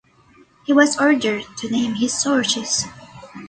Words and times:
He 0.65 0.73
was 0.73 0.99
ordered 0.99 1.43
to 1.57 1.69
name 1.69 1.93
his 1.93 2.11
sources. 2.11 2.85